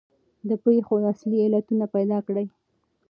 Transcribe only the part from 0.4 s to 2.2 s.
د پېښو اصلي علتونه پیدا